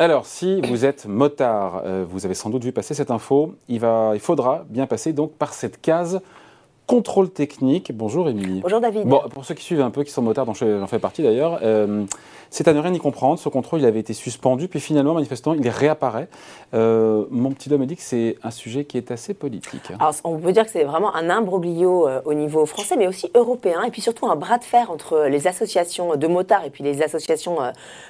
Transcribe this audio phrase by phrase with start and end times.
[0.00, 3.80] Alors, si vous êtes motard, euh, vous avez sans doute vu passer cette info, il,
[3.80, 6.20] va, il faudra bien passer donc par cette case
[6.88, 7.92] contrôle technique.
[7.94, 8.60] Bonjour Émilie.
[8.62, 9.06] Bonjour David.
[9.06, 11.60] Bon, pour ceux qui suivent un peu, qui sont motards, dont j'en fais partie d'ailleurs,
[11.62, 12.06] euh,
[12.48, 13.38] c'est à ne rien y comprendre.
[13.38, 16.28] Ce contrôle, il avait été suspendu, puis finalement, manifestement, il réapparaît.
[16.72, 19.82] Euh, mon petit homme me dit que c'est un sujet qui est assez politique.
[20.00, 23.30] Alors, on peut dire que c'est vraiment un imbroglio euh, au niveau français, mais aussi
[23.34, 26.82] européen, et puis surtout un bras de fer entre les associations de motards et puis
[26.82, 27.58] les associations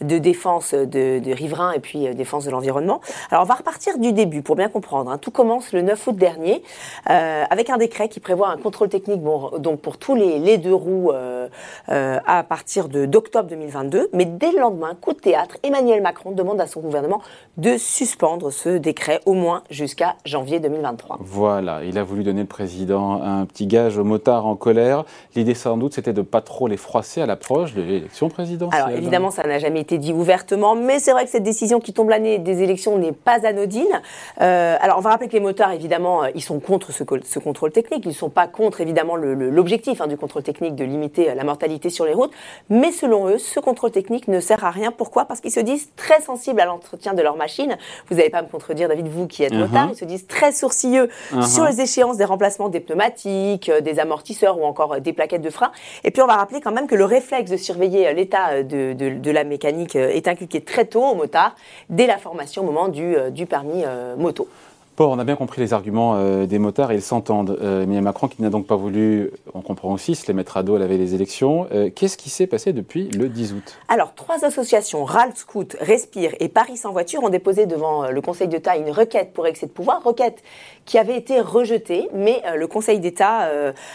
[0.00, 3.02] de défense de, riverains et puis défense de l'environnement.
[3.30, 5.10] Alors, on va repartir du début pour bien comprendre.
[5.10, 5.18] Hein.
[5.18, 6.62] Tout commence le 9 août dernier
[7.04, 10.74] avec un décret qui prévoit un contrôle technique bon, donc pour tous les, les deux
[10.74, 11.48] roues euh,
[11.88, 14.08] euh, à partir d'octobre 2022.
[14.12, 17.20] Mais dès le lendemain, coup de théâtre, Emmanuel Macron demande à son gouvernement
[17.56, 21.18] de suspendre ce décret au moins jusqu'à janvier 2023.
[21.20, 25.04] Voilà, il a voulu donner le président un petit gage aux motards en colère.
[25.34, 28.82] L'idée sans doute c'était de pas trop les froisser à l'approche de l'élection présidentielle.
[28.82, 31.92] Alors évidemment ça n'a jamais été dit ouvertement, mais c'est vrai que cette décision qui
[31.92, 34.00] tombe l'année des élections n'est pas anodine.
[34.40, 37.72] Euh, alors on va rappeler que les motards évidemment ils sont contre ce, ce contrôle
[37.72, 41.34] technique, ils ne sont pas contre évidemment l'objectif hein, du contrôle technique de limiter euh,
[41.34, 42.32] la mortalité sur les routes,
[42.70, 44.92] mais selon eux, ce contrôle technique ne sert à rien.
[44.92, 45.24] Pourquoi?
[45.24, 47.76] Parce qu'ils se disent très sensibles à l'entretien de leur machine.
[48.08, 49.92] Vous n'allez pas me contredire, David, vous qui êtes motard, uh-huh.
[49.92, 51.52] ils se disent très sourcilleux uh-huh.
[51.52, 55.42] sur les échéances des remplacements des pneumatiques, euh, des amortisseurs ou encore euh, des plaquettes
[55.42, 55.72] de frein.
[56.04, 59.44] Et puis on va rappeler quand même que le réflexe de surveiller l'état de, la
[59.44, 61.54] mécanique est inculqué très tôt aux motards,
[61.88, 63.84] dès la formation au moment du, permis
[64.18, 64.46] moto.
[64.94, 67.56] Bon, on a bien compris les arguments euh, des motards et ils s'entendent.
[67.62, 70.74] Euh, Macron, qui n'a donc pas voulu, on comprend aussi, se les mettre à dos
[70.74, 71.66] à la veille des élections.
[71.72, 73.78] Euh, qu'est-ce qui s'est passé depuis le 10 août?
[73.88, 78.48] Alors, trois associations, RAL Scout, Respire et Paris sans voiture, ont déposé devant le Conseil
[78.48, 80.42] d'État une requête pour excès de pouvoir, requête
[80.84, 83.48] qui avait été rejetée, mais le Conseil d'État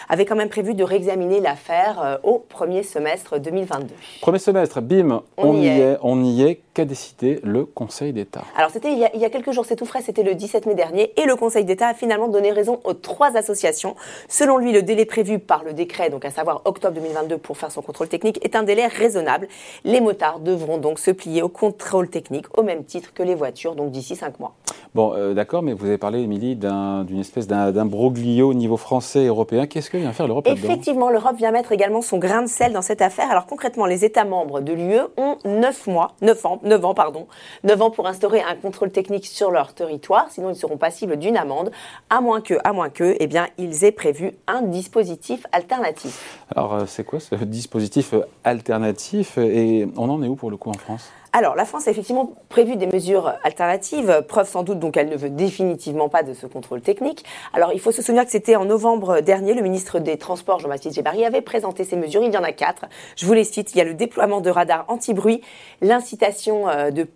[0.08, 3.94] avait quand même prévu de réexaminer l'affaire au premier semestre 2022.
[4.22, 5.98] Premier semestre, bim, on, y, est.
[6.02, 6.62] on y est.
[6.73, 8.44] Qu'a décidé le Conseil d'État?
[8.56, 10.75] Alors, c'était il, il, y a quelques jours, c'est tout frais, c'était le 17 mai
[10.75, 13.96] dernier et le Conseil d'État a finalement donné raison aux trois associations.
[14.28, 17.72] Selon lui, le délai prévu par le décret, donc à savoir octobre 2022 pour faire
[17.72, 19.48] son contrôle technique, est un délai raisonnable.
[19.84, 23.75] Les motards devront donc se plier au contrôle technique au même titre que les voitures,
[23.75, 24.56] donc d'ici cinq mois.
[24.93, 29.23] Bon, euh, d'accord, mais vous avez parlé, Émilie, d'une espèce d'un broglio au niveau français
[29.23, 29.67] et européen.
[29.67, 32.81] Qu'est-ce que vient faire l'Europe Effectivement, l'Europe vient mettre également son grain de sel dans
[32.81, 33.29] cette affaire.
[33.31, 37.27] Alors concrètement, les États membres de l'UE ont 9 mois, 9 ans, 9 ans, pardon,
[37.63, 41.38] 9 ans pour instaurer un contrôle technique sur leur territoire, sinon ils seront pas d'une
[41.38, 41.71] amende,
[42.09, 46.39] à moins que, à moins que, eh bien, ils aient prévu un dispositif alternatif.
[46.55, 49.38] Alors, euh, c'est quoi ce dispositif alternatif?
[49.38, 51.11] Et on en est où pour le coup en France?
[51.33, 55.15] Alors, la France a effectivement prévu des mesures alternatives, preuve sans doute donc elle ne
[55.15, 57.25] veut définitivement pas de ce contrôle technique.
[57.53, 60.95] Alors, il faut se souvenir que c'était en novembre dernier, le ministre des Transports, Jean-Baptiste
[60.95, 62.23] Gébari, avait présenté ces mesures.
[62.23, 62.85] Il y en a quatre.
[63.15, 63.75] Je vous les cite.
[63.75, 65.41] Il y a le déploiement de radars anti-bruit,
[65.81, 67.07] l'incitation euh, de,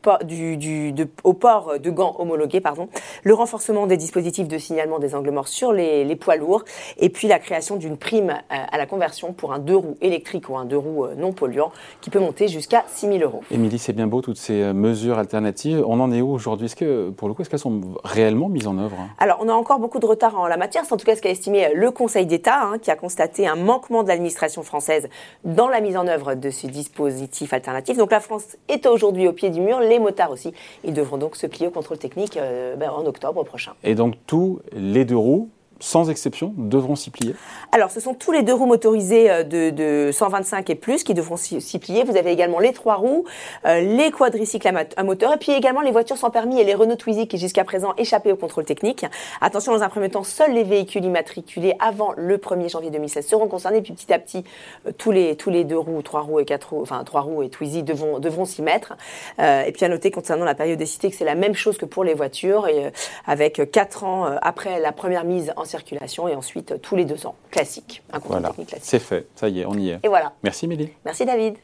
[1.24, 2.90] au port de gants homologués, pardon,
[3.24, 6.64] le renforcement des dispositifs de signalement des angles morts sur les, poids lourds,
[6.98, 10.50] et puis la création d'une prime euh, à la conversion pour un deux roues électrique
[10.50, 13.42] ou un deux roues euh, non polluant qui peut monter jusqu'à 6 000 euros.
[13.50, 15.84] Émilie, c'est bien beau toutes ces euh, mesures alternatives.
[15.88, 16.66] On en est où aujourd'hui?
[16.66, 18.98] Est-ce que, pour le coup, est-ce qu'elles sont réellement mises en œuvre?
[19.18, 20.84] Alors, on a encore beaucoup de retard en la matière.
[20.86, 23.56] C'est en tout cas ce qu'a estimé le Conseil d'État, hein, qui a constaté un
[23.56, 25.10] manquement de l'administration française
[25.44, 27.98] dans la mise en œuvre de ces dispositifs alternatifs.
[27.98, 29.80] Donc, la France est aujourd'hui au pied du mur.
[29.80, 30.54] Les motards aussi.
[30.84, 32.38] Ils devront donc se plier au contrôle technique
[32.78, 33.74] ben, en octobre prochain.
[33.84, 35.50] Et donc, tous les deux roues
[35.82, 37.36] sans exception, devront s'y plier
[37.72, 41.38] Alors, ce sont tous les deux roues motorisées euh, de, 125 et plus qui devront
[41.38, 42.04] s'y plier.
[42.04, 43.26] Vous avez également les trois roues,
[43.66, 46.96] euh, les quadricycles à, moteur, et puis également les voitures sans permis et les Renault
[46.96, 49.06] Twizy qui jusqu'à présent échappaient au contrôle technique.
[49.42, 53.48] Attention, dans un premier temps, seuls les véhicules immatriculés avant le 1er janvier 2016 seront
[53.48, 54.44] concernés, puis petit à petit,
[54.86, 57.42] euh, tous, les, tous les deux roues, trois roues et quatre roues, enfin trois roues
[57.42, 58.94] et Twizy devront, devront s'y mettre.
[59.40, 62.14] et puis à noter concernant la périodicité que c'est la même chose que pour les
[62.14, 62.92] voitures, et,
[63.26, 67.36] avec quatre ans après la première mise en circulation et ensuite tous les deux ans.
[67.50, 68.04] Classique.
[68.12, 68.90] Un contrôle technique classique.
[68.90, 70.00] C'est fait, ça y est, on y est.
[70.04, 70.34] Et voilà.
[70.44, 70.90] Merci Mélie.
[71.06, 71.56] Merci David.